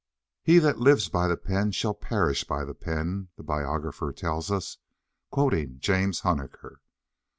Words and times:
"He 0.41 0.57
that 0.57 0.79
lives 0.79 1.09
by 1.09 1.27
the 1.27 1.37
pen 1.37 1.69
shall 1.73 1.93
perish 1.93 2.43
by 2.43 2.65
the 2.65 2.73
pen," 2.73 3.27
the 3.37 3.43
biographer 3.43 4.11
tells 4.11 4.49
us, 4.49 4.79
quoting 5.29 5.77
James 5.79 6.21
Huneker. 6.21 6.79